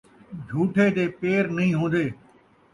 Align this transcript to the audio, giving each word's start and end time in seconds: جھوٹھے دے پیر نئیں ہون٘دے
جھوٹھے 0.47 0.85
دے 0.95 1.05
پیر 1.19 1.43
نئیں 1.55 1.73
ہون٘دے 1.79 2.05